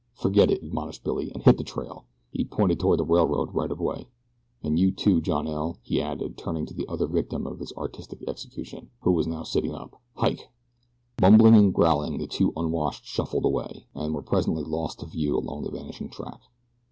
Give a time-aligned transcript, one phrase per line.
[0.17, 3.79] "Ferget it," admonished Billy, "an' hit the trail." He pointed toward the railroad right of
[3.79, 4.07] way.
[4.63, 8.23] "An' you, too, John L," he added turning to the other victim of his artistic
[8.27, 10.01] execution, who was now sitting up.
[10.15, 10.49] "Hike!"
[11.21, 15.61] Mumbling and growling the two unwashed shuffled away, and were presently lost to view along
[15.65, 16.39] the vanishing track.